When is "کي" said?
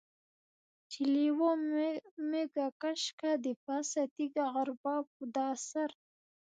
3.19-3.31